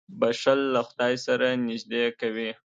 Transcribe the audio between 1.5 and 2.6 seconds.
نېږدې کوي.